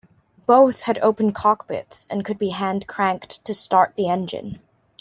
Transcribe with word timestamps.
Both 0.47 0.81
had 0.89 0.97
open 1.03 1.31
cockpits 1.31 2.07
and 2.09 2.25
could 2.25 2.39
be 2.39 2.49
hand 2.49 2.87
cranked 2.87 3.45
to 3.45 3.53
start 3.53 3.93
the 3.95 4.07
engine. 4.09 4.59